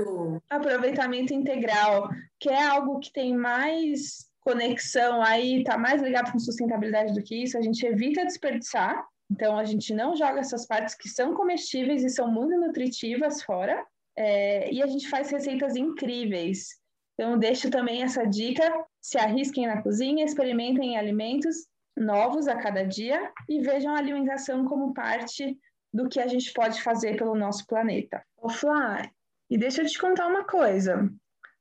aproveitamento 0.50 1.34
integral, 1.34 2.10
que 2.40 2.50
é 2.50 2.66
algo 2.66 3.00
que 3.00 3.14
tem 3.14 3.36
mais 3.38 4.26
conexão 4.40 5.22
aí, 5.22 5.60
está 5.60 5.78
mais 5.78 6.02
ligado 6.02 6.32
com 6.32 6.40
sustentabilidade 6.40 7.14
do 7.14 7.22
que 7.22 7.44
isso, 7.44 7.58
a 7.58 7.62
gente 7.62 7.86
evita 7.86 8.26
desperdiçar, 8.26 9.06
então 9.30 9.58
a 9.58 9.66
gente 9.66 9.94
não 9.94 10.16
joga 10.16 10.40
essas 10.40 10.66
partes 10.66 10.96
que 10.96 11.10
são 11.10 11.34
comestíveis 11.34 12.04
e 12.04 12.10
são 12.10 12.32
muito 12.32 12.58
nutritivas 12.58 13.44
fora, 13.44 13.86
é, 14.16 14.72
e 14.72 14.82
a 14.82 14.88
gente 14.88 15.10
faz 15.10 15.30
receitas 15.30 15.76
incríveis. 15.76 16.70
Então 17.14 17.38
deixo 17.38 17.70
também 17.70 18.04
essa 18.04 18.26
dica, 18.26 18.64
se 19.02 19.18
arrisquem 19.18 19.68
na 19.68 19.82
cozinha, 19.82 20.26
experimentem 20.26 20.98
alimentos 20.98 21.68
novos 21.96 22.48
a 22.48 22.56
cada 22.56 22.84
dia 22.84 23.32
e 23.50 23.60
vejam 23.60 23.94
a 23.94 23.98
alimentação 23.98 24.66
como 24.66 24.94
parte 24.94 25.58
do 25.92 26.08
que 26.08 26.20
a 26.20 26.28
gente 26.28 26.54
pode 26.54 26.82
fazer 26.82 27.18
pelo 27.18 27.36
nosso 27.36 27.66
planeta. 27.66 28.24
Ô 28.38 28.50
Flá, 28.50 29.10
e 29.50 29.58
deixa 29.58 29.82
eu 29.82 29.88
te 29.88 29.98
contar 29.98 30.28
uma 30.28 30.44
coisa. 30.44 31.10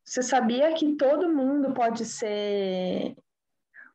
Você 0.04 0.22
sabia 0.22 0.72
que 0.74 0.94
todo 0.96 1.34
mundo 1.34 1.72
pode 1.72 2.04
ser 2.04 3.16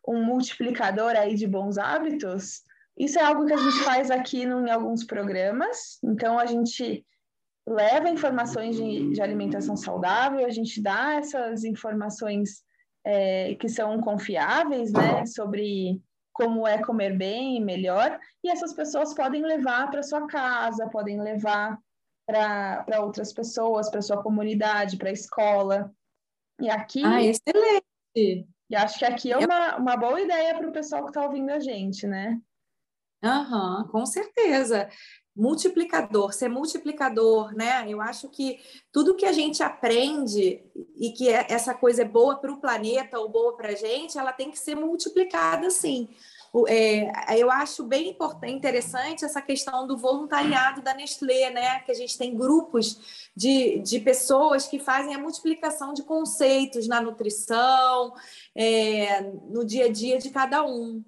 um 0.07 0.23
multiplicador 0.23 1.15
aí 1.15 1.35
de 1.35 1.47
bons 1.47 1.77
hábitos? 1.77 2.63
Isso 3.01 3.17
é 3.17 3.23
algo 3.23 3.47
que 3.47 3.53
a 3.53 3.57
gente 3.57 3.79
faz 3.83 4.11
aqui 4.11 4.45
no, 4.45 4.67
em 4.67 4.69
alguns 4.69 5.03
programas. 5.03 5.97
Então, 6.03 6.37
a 6.37 6.45
gente 6.45 7.03
leva 7.67 8.07
informações 8.07 8.75
de, 8.75 9.09
de 9.09 9.19
alimentação 9.19 9.75
saudável, 9.75 10.45
a 10.45 10.51
gente 10.51 10.79
dá 10.79 11.15
essas 11.15 11.63
informações 11.63 12.63
é, 13.03 13.55
que 13.55 13.67
são 13.67 13.99
confiáveis, 14.01 14.93
né, 14.93 15.25
sobre 15.25 15.99
como 16.31 16.67
é 16.67 16.77
comer 16.77 17.17
bem 17.17 17.57
e 17.57 17.59
melhor, 17.59 18.19
e 18.43 18.51
essas 18.51 18.71
pessoas 18.71 19.15
podem 19.15 19.43
levar 19.43 19.89
para 19.89 20.03
sua 20.03 20.27
casa, 20.27 20.87
podem 20.89 21.19
levar 21.19 21.79
para 22.27 23.01
outras 23.01 23.33
pessoas, 23.33 23.89
para 23.89 24.03
sua 24.03 24.21
comunidade, 24.21 24.97
para 24.97 25.09
a 25.09 25.13
escola. 25.13 25.91
E 26.59 26.69
aqui. 26.69 27.03
Ah, 27.03 27.21
excelente! 27.21 28.47
E 28.69 28.75
acho 28.75 28.99
que 28.99 29.05
aqui 29.05 29.31
é 29.31 29.37
uma, 29.39 29.77
uma 29.77 29.97
boa 29.97 30.21
ideia 30.21 30.55
para 30.55 30.69
o 30.69 30.71
pessoal 30.71 31.03
que 31.03 31.09
está 31.09 31.23
ouvindo 31.23 31.49
a 31.49 31.59
gente, 31.59 32.05
né? 32.05 32.39
Aham, 33.23 33.87
com 33.91 34.05
certeza. 34.05 34.89
Multiplicador, 35.35 36.33
ser 36.33 36.49
multiplicador, 36.49 37.53
né? 37.55 37.85
Eu 37.87 38.01
acho 38.01 38.27
que 38.29 38.59
tudo 38.91 39.15
que 39.15 39.25
a 39.25 39.31
gente 39.31 39.63
aprende 39.63 40.61
e 40.97 41.11
que 41.11 41.29
é, 41.29 41.45
essa 41.49 41.73
coisa 41.73 42.01
é 42.01 42.05
boa 42.05 42.37
para 42.37 42.51
o 42.51 42.59
planeta 42.59 43.17
ou 43.19 43.29
boa 43.29 43.55
para 43.55 43.69
a 43.69 43.75
gente, 43.75 44.17
ela 44.17 44.33
tem 44.33 44.51
que 44.51 44.59
ser 44.59 44.75
multiplicada, 44.75 45.69
sim. 45.69 46.09
É, 46.67 47.39
eu 47.39 47.49
acho 47.49 47.81
bem 47.85 48.13
interessante 48.47 49.23
essa 49.23 49.41
questão 49.41 49.87
do 49.87 49.97
voluntariado 49.97 50.81
da 50.81 50.93
Nestlé, 50.93 51.49
né? 51.49 51.79
Que 51.81 51.91
a 51.91 51.95
gente 51.95 52.17
tem 52.17 52.35
grupos 52.35 53.29
de, 53.33 53.79
de 53.79 53.99
pessoas 54.01 54.67
que 54.67 54.77
fazem 54.79 55.15
a 55.15 55.19
multiplicação 55.19 55.93
de 55.93 56.03
conceitos 56.03 56.87
na 56.89 56.99
nutrição, 56.99 58.13
é, 58.53 59.21
no 59.49 59.63
dia 59.63 59.85
a 59.85 59.91
dia 59.91 60.17
de 60.17 60.29
cada 60.29 60.65
um. 60.65 61.01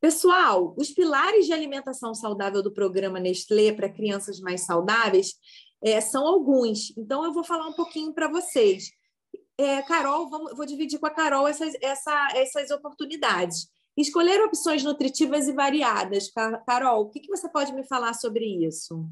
Pessoal, 0.00 0.74
os 0.78 0.90
pilares 0.90 1.44
de 1.44 1.52
alimentação 1.52 2.14
saudável 2.14 2.62
do 2.62 2.72
programa 2.72 3.20
Nestlé 3.20 3.70
para 3.72 3.92
crianças 3.92 4.40
mais 4.40 4.64
saudáveis 4.64 5.34
é, 5.82 6.00
são 6.00 6.26
alguns. 6.26 6.96
Então, 6.96 7.24
eu 7.24 7.32
vou 7.32 7.44
falar 7.44 7.66
um 7.66 7.74
pouquinho 7.74 8.14
para 8.14 8.28
vocês. 8.28 8.90
É, 9.58 9.82
Carol, 9.82 10.30
vamos, 10.30 10.56
vou 10.56 10.64
dividir 10.64 10.98
com 10.98 11.06
a 11.06 11.10
Carol 11.10 11.46
essas, 11.46 11.74
essa, 11.82 12.28
essas 12.34 12.70
oportunidades. 12.70 13.68
Escolher 13.94 14.40
opções 14.42 14.82
nutritivas 14.82 15.48
e 15.48 15.52
variadas. 15.52 16.30
Carol, 16.66 17.02
o 17.02 17.10
que, 17.10 17.20
que 17.20 17.28
você 17.28 17.46
pode 17.48 17.74
me 17.74 17.86
falar 17.86 18.14
sobre 18.14 18.46
isso? 18.66 19.06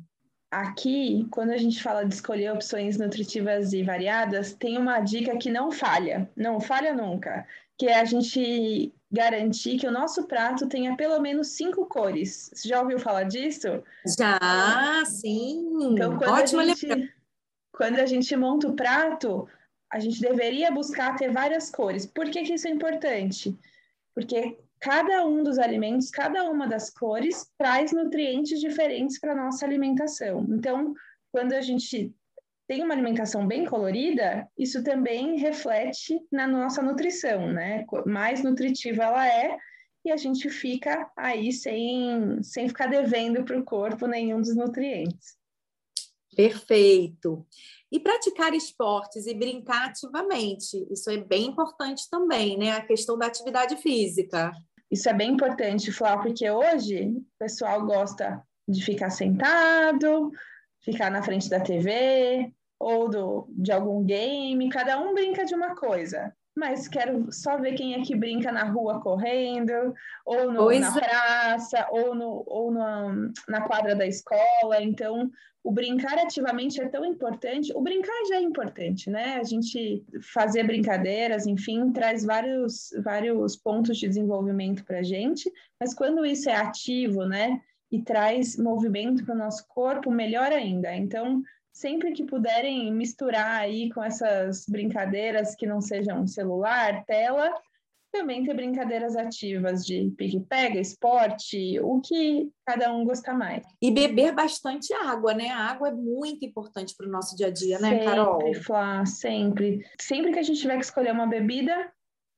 Aqui, 0.50 1.26
quando 1.30 1.50
a 1.50 1.58
gente 1.58 1.82
fala 1.82 2.04
de 2.04 2.14
escolher 2.14 2.50
opções 2.50 2.96
nutritivas 2.96 3.74
e 3.74 3.82
variadas, 3.82 4.54
tem 4.54 4.78
uma 4.78 5.00
dica 5.00 5.36
que 5.36 5.50
não 5.50 5.70
falha, 5.70 6.30
não 6.34 6.58
falha 6.58 6.94
nunca, 6.94 7.46
que 7.78 7.86
é 7.86 8.00
a 8.00 8.04
gente 8.04 8.92
garantir 9.10 9.78
que 9.78 9.86
o 9.86 9.92
nosso 9.92 10.26
prato 10.26 10.68
tenha 10.68 10.96
pelo 10.96 11.20
menos 11.20 11.48
cinco 11.48 11.86
cores. 11.86 12.50
Você 12.52 12.68
já 12.68 12.80
ouviu 12.80 12.98
falar 12.98 13.24
disso? 13.24 13.82
Já, 14.18 15.02
sim. 15.06 15.92
Então, 15.92 16.18
quando, 16.18 16.30
Ótimo 16.32 16.60
a 16.60 16.64
gente, 16.64 17.14
quando 17.72 17.98
a 18.00 18.06
gente 18.06 18.36
monta 18.36 18.68
o 18.68 18.74
prato, 18.74 19.48
a 19.90 19.98
gente 19.98 20.20
deveria 20.20 20.70
buscar 20.70 21.16
ter 21.16 21.30
várias 21.30 21.70
cores. 21.70 22.04
Por 22.04 22.28
que, 22.28 22.42
que 22.42 22.54
isso 22.54 22.68
é 22.68 22.70
importante? 22.70 23.56
Porque 24.14 24.58
cada 24.80 25.24
um 25.24 25.42
dos 25.42 25.58
alimentos, 25.58 26.10
cada 26.10 26.44
uma 26.50 26.66
das 26.66 26.90
cores, 26.90 27.50
traz 27.56 27.92
nutrientes 27.92 28.60
diferentes 28.60 29.18
para 29.18 29.32
a 29.32 29.36
nossa 29.36 29.64
alimentação. 29.64 30.44
Então, 30.50 30.94
quando 31.32 31.52
a 31.52 31.60
gente 31.60 32.14
tem 32.68 32.84
uma 32.84 32.92
alimentação 32.92 33.46
bem 33.46 33.64
colorida, 33.64 34.46
isso 34.56 34.84
também 34.84 35.38
reflete 35.38 36.20
na 36.30 36.46
nossa 36.46 36.82
nutrição, 36.82 37.50
né? 37.50 37.86
Mais 38.04 38.44
nutritiva 38.44 39.04
ela 39.04 39.26
é, 39.26 39.56
e 40.04 40.12
a 40.12 40.18
gente 40.18 40.50
fica 40.50 41.10
aí 41.16 41.50
sem, 41.50 42.42
sem 42.42 42.68
ficar 42.68 42.86
devendo 42.86 43.42
para 43.42 43.58
o 43.58 43.64
corpo 43.64 44.06
nenhum 44.06 44.42
dos 44.42 44.54
nutrientes. 44.54 45.38
Perfeito. 46.36 47.46
E 47.90 47.98
praticar 47.98 48.52
esportes 48.52 49.26
e 49.26 49.34
brincar 49.34 49.86
ativamente, 49.86 50.86
isso 50.90 51.10
é 51.10 51.16
bem 51.16 51.46
importante 51.46 52.02
também, 52.10 52.58
né? 52.58 52.72
A 52.72 52.84
questão 52.84 53.16
da 53.16 53.26
atividade 53.26 53.76
física. 53.76 54.52
Isso 54.90 55.08
é 55.08 55.14
bem 55.14 55.32
importante, 55.32 55.90
Flá, 55.90 56.18
porque 56.18 56.50
hoje 56.50 57.06
o 57.16 57.24
pessoal 57.38 57.84
gosta 57.86 58.42
de 58.68 58.84
ficar 58.84 59.08
sentado, 59.08 60.30
ficar 60.82 61.10
na 61.10 61.22
frente 61.22 61.48
da 61.48 61.60
TV 61.60 62.52
ou 62.78 63.08
do, 63.08 63.48
de 63.50 63.72
algum 63.72 64.04
game, 64.04 64.68
cada 64.68 65.00
um 65.00 65.14
brinca 65.14 65.44
de 65.44 65.54
uma 65.54 65.74
coisa 65.74 66.32
mas 66.58 66.88
quero 66.88 67.30
só 67.30 67.56
ver 67.56 67.74
quem 67.74 67.94
é 67.94 68.02
que 68.02 68.16
brinca 68.16 68.50
na 68.50 68.64
rua 68.64 69.00
correndo, 69.00 69.94
ou 70.26 70.52
no, 70.52 70.68
na 70.68 70.88
é. 70.88 70.92
praça, 70.92 71.86
ou, 71.92 72.16
no, 72.16 72.42
ou 72.46 72.72
no, 72.72 73.32
na 73.48 73.60
quadra 73.60 73.94
da 73.94 74.04
escola. 74.04 74.82
Então, 74.82 75.30
o 75.62 75.70
brincar 75.70 76.18
ativamente 76.18 76.80
é 76.80 76.88
tão 76.88 77.04
importante. 77.04 77.72
O 77.76 77.80
brincar 77.80 78.24
já 78.28 78.36
é 78.36 78.42
importante, 78.42 79.08
né? 79.08 79.36
A 79.36 79.44
gente 79.44 80.04
fazer 80.20 80.64
brincadeiras, 80.64 81.46
enfim, 81.46 81.92
traz 81.92 82.24
vários, 82.24 82.90
vários 83.04 83.54
pontos 83.54 83.96
de 83.96 84.08
desenvolvimento 84.08 84.84
para 84.84 84.98
a 84.98 85.02
gente, 85.02 85.50
mas 85.80 85.94
quando 85.94 86.26
isso 86.26 86.50
é 86.50 86.56
ativo, 86.56 87.24
né? 87.24 87.60
E 87.90 88.02
traz 88.02 88.56
movimento 88.56 89.24
para 89.24 89.34
o 89.34 89.38
nosso 89.38 89.64
corpo, 89.68 90.10
melhor 90.10 90.50
ainda. 90.52 90.94
Então, 90.94 91.42
sempre 91.78 92.12
que 92.12 92.24
puderem 92.24 92.92
misturar 92.92 93.60
aí 93.60 93.88
com 93.90 94.02
essas 94.02 94.66
brincadeiras 94.68 95.54
que 95.54 95.64
não 95.64 95.80
sejam 95.80 96.26
celular, 96.26 97.04
tela, 97.04 97.54
também 98.12 98.44
ter 98.44 98.54
brincadeiras 98.54 99.16
ativas 99.16 99.86
de 99.86 100.12
pique-pega, 100.16 100.80
esporte, 100.80 101.78
o 101.80 102.00
que 102.00 102.50
cada 102.66 102.92
um 102.92 103.04
gosta 103.04 103.32
mais. 103.32 103.64
E 103.80 103.92
beber 103.92 104.34
bastante 104.34 104.92
água, 104.92 105.34
né? 105.34 105.50
A 105.50 105.70
água 105.70 105.88
é 105.88 105.92
muito 105.92 106.44
importante 106.44 106.94
para 106.96 107.06
o 107.06 107.10
nosso 107.10 107.36
dia 107.36 107.46
a 107.46 107.50
dia, 107.50 107.78
né, 107.78 107.90
sempre, 107.90 108.04
Carol? 108.06 108.40
Sempre, 108.40 108.62
Flá, 108.62 109.06
sempre. 109.06 109.86
Sempre 110.00 110.32
que 110.32 110.38
a 110.40 110.42
gente 110.42 110.60
tiver 110.60 110.78
que 110.78 110.84
escolher 110.84 111.12
uma 111.12 111.28
bebida, 111.28 111.92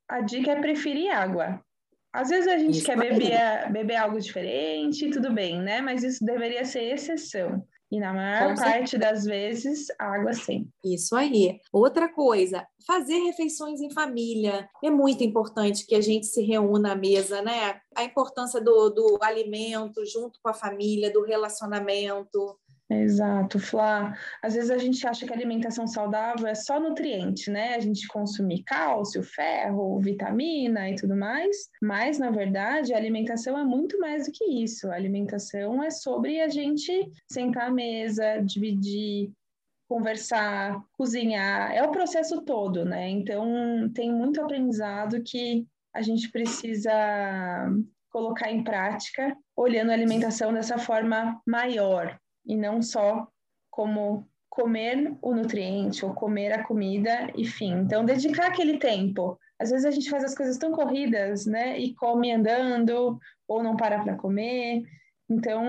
a 0.06 0.20
dica 0.20 0.52
é 0.52 0.60
preferir 0.60 1.10
água. 1.10 1.64
Às 2.12 2.28
vezes 2.28 2.48
a 2.48 2.58
gente 2.58 2.78
isso 2.78 2.86
quer 2.86 2.98
beber, 2.98 3.72
beber 3.72 3.96
algo 3.96 4.20
diferente, 4.20 5.08
tudo 5.10 5.32
bem, 5.32 5.62
né? 5.62 5.80
Mas 5.80 6.02
isso 6.02 6.22
deveria 6.22 6.64
ser 6.64 6.82
exceção. 6.82 7.64
E 7.90 7.98
na 7.98 8.12
maior 8.12 8.50
Com 8.50 8.54
parte 8.54 8.90
certeza. 8.90 8.98
das 8.98 9.24
vezes, 9.24 9.86
água 9.98 10.32
sim. 10.32 10.68
Isso 10.84 11.16
aí. 11.16 11.60
Outra 11.72 12.08
coisa, 12.08 12.64
fazer 12.86 13.18
refeições 13.18 13.80
em 13.80 13.90
família. 13.90 14.68
É 14.82 14.88
muito 14.88 15.24
importante 15.24 15.84
que 15.84 15.96
a 15.96 16.00
gente 16.00 16.26
se 16.26 16.42
reúna 16.42 16.92
à 16.92 16.94
mesa, 16.94 17.42
né? 17.42 17.80
A 17.96 18.04
importância 18.04 18.60
do, 18.60 18.90
do 18.90 19.18
alimento 19.20 20.06
junto 20.06 20.38
com 20.40 20.48
a 20.48 20.54
família, 20.54 21.12
do 21.12 21.24
relacionamento. 21.24 22.56
Exato, 22.92 23.60
Flá. 23.60 24.18
Às 24.42 24.54
vezes 24.54 24.68
a 24.68 24.76
gente 24.76 25.06
acha 25.06 25.24
que 25.24 25.32
a 25.32 25.36
alimentação 25.36 25.86
saudável 25.86 26.48
é 26.48 26.56
só 26.56 26.80
nutriente, 26.80 27.48
né? 27.48 27.76
A 27.76 27.80
gente 27.80 28.08
consumir 28.08 28.64
cálcio, 28.64 29.22
ferro, 29.22 30.00
vitamina 30.00 30.90
e 30.90 30.96
tudo 30.96 31.14
mais, 31.16 31.68
mas 31.80 32.18
na 32.18 32.32
verdade 32.32 32.92
a 32.92 32.96
alimentação 32.96 33.56
é 33.56 33.62
muito 33.62 33.96
mais 34.00 34.26
do 34.26 34.32
que 34.32 34.44
isso. 34.44 34.90
A 34.90 34.96
alimentação 34.96 35.80
é 35.80 35.90
sobre 35.90 36.40
a 36.40 36.48
gente 36.48 37.08
sentar 37.30 37.68
à 37.68 37.72
mesa, 37.72 38.40
dividir, 38.42 39.30
conversar, 39.88 40.82
cozinhar, 40.92 41.72
é 41.72 41.84
o 41.84 41.92
processo 41.92 42.42
todo, 42.42 42.84
né? 42.84 43.08
Então 43.08 43.88
tem 43.94 44.12
muito 44.12 44.42
aprendizado 44.42 45.22
que 45.22 45.64
a 45.94 46.02
gente 46.02 46.28
precisa 46.32 46.90
colocar 48.10 48.50
em 48.50 48.64
prática, 48.64 49.36
olhando 49.56 49.90
a 49.90 49.94
alimentação 49.94 50.52
dessa 50.52 50.76
forma 50.76 51.40
maior, 51.46 52.18
e 52.50 52.56
não 52.56 52.82
só 52.82 53.28
como 53.70 54.28
comer 54.48 55.16
o 55.22 55.32
nutriente 55.32 56.04
ou 56.04 56.12
comer 56.12 56.50
a 56.52 56.64
comida, 56.64 57.30
enfim. 57.36 57.72
Então, 57.74 58.04
dedicar 58.04 58.48
aquele 58.48 58.78
tempo. 58.78 59.38
Às 59.56 59.70
vezes 59.70 59.86
a 59.86 59.90
gente 59.92 60.10
faz 60.10 60.24
as 60.24 60.34
coisas 60.34 60.58
tão 60.58 60.72
corridas, 60.72 61.46
né? 61.46 61.78
E 61.78 61.94
come 61.94 62.32
andando 62.32 63.20
ou 63.46 63.62
não 63.62 63.76
para 63.76 64.02
para 64.02 64.16
comer. 64.16 64.82
Então, 65.30 65.62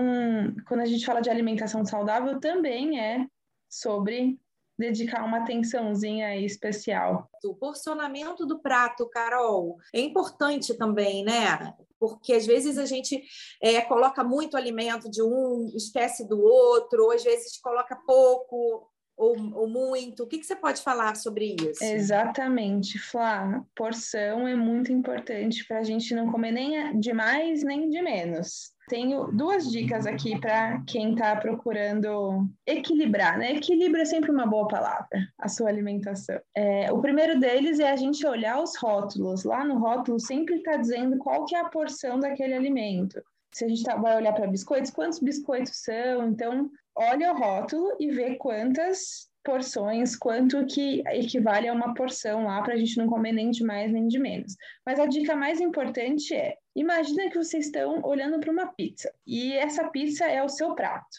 quando 0.66 0.80
a 0.80 0.84
gente 0.84 1.06
fala 1.06 1.20
de 1.20 1.30
alimentação 1.30 1.84
saudável, 1.84 2.40
também 2.40 2.98
é 2.98 3.24
sobre 3.70 4.36
dedicar 4.78 5.24
uma 5.24 5.38
atençãozinha 5.38 6.36
especial. 6.36 7.28
O 7.44 7.54
porcionamento 7.54 8.46
do 8.46 8.60
prato, 8.60 9.08
Carol, 9.08 9.76
é 9.92 10.00
importante 10.00 10.74
também, 10.74 11.24
né? 11.24 11.74
Porque 11.98 12.32
às 12.32 12.46
vezes 12.46 12.78
a 12.78 12.84
gente 12.84 13.22
é, 13.62 13.80
coloca 13.82 14.24
muito 14.24 14.56
alimento 14.56 15.08
de 15.08 15.22
um, 15.22 15.70
esquece 15.76 16.26
do 16.26 16.40
outro, 16.40 17.04
ou 17.04 17.12
às 17.12 17.22
vezes 17.22 17.60
coloca 17.60 17.94
pouco, 18.06 18.91
ou, 19.16 19.36
ou, 19.54 19.68
muito? 19.68 20.24
O 20.24 20.26
que, 20.26 20.38
que, 20.38 20.46
você 20.46 20.56
pode 20.56 20.82
falar 20.82 21.14
sobre 21.16 21.56
isso? 21.60 21.82
Exatamente, 21.82 22.98
Flá. 22.98 23.64
Porção 23.74 24.46
é 24.48 24.54
muito 24.54 24.92
importante 24.92 25.64
para 25.66 25.78
a 25.78 25.82
gente 25.82 26.14
não 26.14 26.30
comer 26.30 26.52
nem 26.52 26.98
de 26.98 27.12
mais 27.12 27.62
nem 27.62 27.88
de 27.88 28.02
menos. 28.02 28.72
Tenho 28.88 29.30
duas 29.32 29.70
dicas 29.70 30.06
aqui 30.06 30.38
para 30.38 30.82
quem 30.86 31.12
está 31.12 31.36
procurando 31.36 32.46
equilibrar, 32.66 33.38
né? 33.38 33.52
Equilíbrio 33.52 34.02
é 34.02 34.04
sempre 34.04 34.30
uma 34.30 34.46
boa 34.46 34.66
palavra, 34.66 35.28
a 35.38 35.48
sua 35.48 35.68
alimentação. 35.68 36.38
É, 36.54 36.92
o 36.92 37.00
primeiro 37.00 37.38
deles 37.38 37.78
é 37.78 37.90
a 37.90 37.96
gente 37.96 38.26
olhar 38.26 38.60
os 38.60 38.76
rótulos. 38.76 39.44
Lá 39.44 39.64
no 39.64 39.78
rótulo 39.78 40.18
sempre 40.18 40.56
está 40.56 40.76
dizendo 40.76 41.16
qual 41.18 41.44
que 41.46 41.54
é 41.54 41.60
a 41.60 41.68
porção 41.68 42.18
daquele 42.18 42.54
alimento. 42.54 43.22
Se 43.52 43.64
a 43.64 43.68
gente 43.68 43.84
tá, 43.84 43.96
vai 43.96 44.16
olhar 44.16 44.32
para 44.32 44.46
biscoitos, 44.46 44.90
quantos 44.90 45.20
biscoitos 45.20 45.76
são? 45.76 46.28
Então, 46.28 46.70
olha 46.94 47.32
o 47.32 47.38
rótulo 47.38 47.96
e 47.98 48.10
vê 48.10 48.36
quantas 48.36 49.30
porções, 49.44 50.16
quanto 50.16 50.64
que 50.66 51.02
equivale 51.08 51.68
a 51.68 51.72
uma 51.72 51.94
porção 51.94 52.44
lá 52.44 52.62
para 52.62 52.74
a 52.74 52.76
gente 52.76 52.96
não 52.96 53.08
comer 53.08 53.32
nem 53.32 53.50
de 53.50 53.64
mais 53.64 53.92
nem 53.92 54.06
de 54.06 54.18
menos. 54.18 54.56
Mas 54.86 55.00
a 55.00 55.06
dica 55.06 55.34
mais 55.34 55.60
importante 55.60 56.34
é: 56.34 56.56
imagina 56.76 57.28
que 57.28 57.36
vocês 57.36 57.66
estão 57.66 58.00
olhando 58.04 58.38
para 58.38 58.52
uma 58.52 58.72
pizza 58.72 59.12
e 59.26 59.52
essa 59.54 59.88
pizza 59.88 60.26
é 60.26 60.42
o 60.42 60.48
seu 60.48 60.74
prato. 60.74 61.18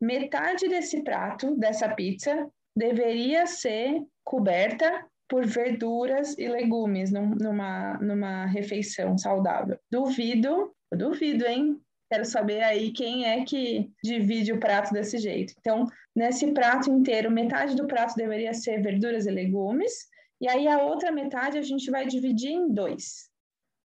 Metade 0.00 0.68
desse 0.68 1.02
prato, 1.02 1.54
dessa 1.56 1.88
pizza, 1.94 2.50
deveria 2.74 3.46
ser 3.46 4.02
coberta 4.24 5.06
por 5.28 5.46
verduras 5.46 6.36
e 6.36 6.48
legumes 6.48 7.12
numa, 7.12 7.94
numa 7.98 8.46
refeição 8.46 9.16
saudável. 9.16 9.78
Duvido, 9.90 10.74
duvido, 10.92 11.46
hein? 11.46 11.80
Quero 12.12 12.26
saber 12.26 12.60
aí 12.62 12.90
quem 12.90 13.24
é 13.24 13.42
que 13.42 13.90
divide 14.04 14.52
o 14.52 14.60
prato 14.60 14.92
desse 14.92 15.16
jeito. 15.16 15.54
Então, 15.58 15.86
nesse 16.14 16.52
prato 16.52 16.90
inteiro, 16.90 17.30
metade 17.30 17.74
do 17.74 17.86
prato 17.86 18.14
deveria 18.14 18.52
ser 18.52 18.82
verduras 18.82 19.24
e 19.24 19.30
legumes, 19.30 20.10
e 20.38 20.46
aí 20.46 20.68
a 20.68 20.82
outra 20.82 21.10
metade 21.10 21.56
a 21.56 21.62
gente 21.62 21.90
vai 21.90 22.06
dividir 22.06 22.50
em 22.50 22.70
dois. 22.70 23.30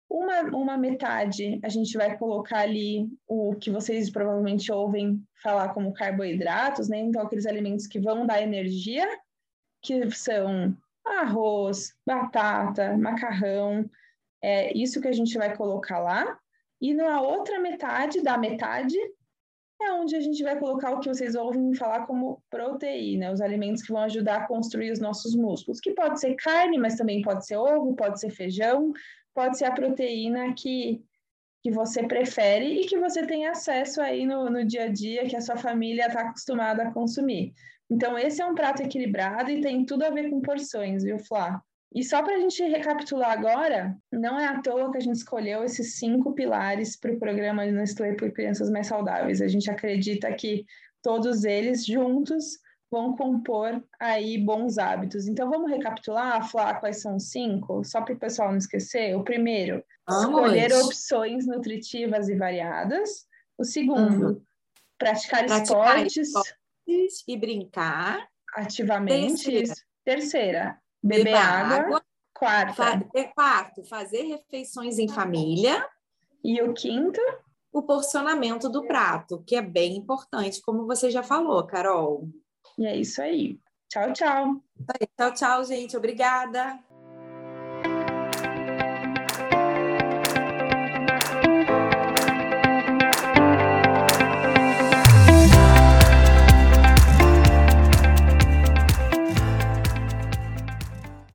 Uma, 0.08 0.42
uma 0.56 0.78
metade 0.78 1.60
a 1.64 1.68
gente 1.68 1.98
vai 1.98 2.16
colocar 2.16 2.60
ali 2.60 3.10
o 3.28 3.56
que 3.56 3.72
vocês 3.72 4.12
provavelmente 4.12 4.72
ouvem 4.72 5.20
falar 5.42 5.70
como 5.70 5.92
carboidratos, 5.92 6.88
né? 6.90 7.00
Então, 7.00 7.24
aqueles 7.24 7.48
alimentos 7.48 7.88
que 7.88 8.00
vão 8.00 8.28
dar 8.28 8.40
energia, 8.40 9.08
que 9.82 10.12
são 10.12 10.78
arroz, 11.04 11.96
batata, 12.06 12.96
macarrão, 12.96 13.90
é 14.44 14.78
isso 14.78 15.02
que 15.02 15.08
a 15.08 15.12
gente 15.12 15.36
vai 15.40 15.58
colocar 15.58 15.98
lá. 15.98 16.40
E 16.82 16.94
na 16.94 17.22
outra 17.22 17.60
metade 17.60 18.22
da 18.22 18.38
metade 18.38 18.98
é 19.82 19.94
onde 19.94 20.16
a 20.16 20.20
gente 20.20 20.42
vai 20.44 20.60
colocar 20.60 20.92
o 20.92 21.00
que 21.00 21.08
vocês 21.08 21.36
ouvem 21.36 21.74
falar 21.74 22.06
como 22.06 22.42
proteína, 22.50 23.32
os 23.32 23.42
alimentos 23.42 23.82
que 23.82 23.92
vão 23.92 24.02
ajudar 24.04 24.38
a 24.38 24.48
construir 24.48 24.92
os 24.92 25.00
nossos 25.00 25.36
músculos, 25.36 25.80
que 25.80 25.92
pode 25.92 26.20
ser 26.20 26.36
carne, 26.36 26.78
mas 26.78 26.96
também 26.96 27.22
pode 27.22 27.46
ser 27.46 27.58
ovo, 27.58 27.96
pode 27.96 28.20
ser 28.20 28.30
feijão, 28.30 28.94
pode 29.34 29.58
ser 29.58 29.66
a 29.66 29.72
proteína 29.72 30.54
que, 30.54 31.04
que 31.64 31.72
você 31.72 32.04
prefere 32.04 32.82
e 32.82 32.88
que 32.88 32.98
você 32.98 33.26
tem 33.26 33.48
acesso 33.48 34.02
aí 34.02 34.26
no, 34.26 34.50
no 34.50 34.66
dia 34.66 34.86
a 34.86 34.88
dia, 34.88 35.28
que 35.28 35.36
a 35.36 35.42
sua 35.42 35.58
família 35.58 36.08
está 36.08 36.22
acostumada 36.22 36.84
a 36.84 36.92
consumir. 36.92 37.54
Então, 37.90 38.18
esse 38.18 38.42
é 38.42 38.46
um 38.46 38.56
prato 38.56 38.82
equilibrado 38.82 39.52
e 39.52 39.62
tem 39.62 39.86
tudo 39.86 40.04
a 40.04 40.10
ver 40.10 40.30
com 40.30 40.42
porções, 40.42 41.04
viu, 41.04 41.20
Flá? 41.20 41.62
E 41.94 42.04
só 42.04 42.24
para 42.24 42.36
a 42.36 42.40
gente 42.40 42.64
recapitular 42.64 43.32
agora, 43.32 43.98
não 44.12 44.40
é 44.40 44.48
à 44.48 44.62
toa 44.62 44.92
que 44.92 44.98
a 44.98 45.02
gente 45.02 45.18
escolheu 45.18 45.64
esses 45.64 45.96
cinco 45.96 46.34
pilares 46.34 46.96
para 46.96 47.12
o 47.12 47.20
programa 47.20 47.66
de 47.66 47.74
Nestlé 47.74 48.14
por 48.14 48.32
Crianças 48.32 48.70
Mais 48.70 48.88
Saudáveis. 48.88 49.42
A 49.42 49.48
gente 49.48 49.70
acredita 49.70 50.32
que 50.34 50.66
todos 51.02 51.44
eles 51.44 51.86
juntos 51.86 52.60
vão 52.90 53.16
compor 53.16 53.84
aí 54.00 54.38
bons 54.38 54.78
hábitos. 54.78 55.28
Então 55.28 55.50
vamos 55.50 55.70
recapitular, 55.70 56.50
Flá, 56.50 56.76
quais 56.76 57.02
são 57.02 57.18
os 57.18 57.30
cinco, 57.30 57.84
só 57.84 58.02
para 58.02 58.14
o 58.14 58.20
pessoal 58.20 58.52
não 58.52 58.58
esquecer. 58.58 59.16
O 59.18 59.24
primeiro, 59.24 59.84
vamos. 60.08 60.30
escolher 60.30 60.74
opções 60.74 61.46
nutritivas 61.46 62.30
e 62.30 62.36
variadas. 62.36 63.26
O 63.58 63.66
segundo, 63.66 64.28
uhum. 64.28 64.42
praticar, 64.98 65.46
praticar 65.46 66.06
esportes, 66.06 66.28
esportes 66.28 67.24
e 67.28 67.38
brincar 67.38 68.28
ativamente. 68.56 69.44
Terceira, 69.44 69.76
Terceira 70.04 70.81
beber 71.02 71.36
água. 71.36 71.78
água. 71.78 72.02
Quarta. 72.34 72.74
Fa 72.74 73.00
quarto, 73.36 73.84
fazer 73.84 74.24
refeições 74.24 74.98
em 74.98 75.08
família. 75.08 75.88
E 76.44 76.62
o 76.62 76.74
quinto? 76.74 77.22
O 77.72 77.84
porcionamento 77.84 78.68
do 78.68 78.86
prato, 78.86 79.44
que 79.46 79.56
é 79.56 79.62
bem 79.62 79.96
importante, 79.96 80.62
como 80.62 80.86
você 80.86 81.10
já 81.12 81.22
falou, 81.22 81.66
Carol. 81.66 82.28
E 82.78 82.86
é 82.86 82.98
isso 82.98 83.22
aí. 83.22 83.60
Tchau, 83.88 84.12
tchau. 84.14 84.56
Tchau, 85.18 85.34
tchau, 85.34 85.64
gente. 85.64 85.96
Obrigada. 85.96 86.80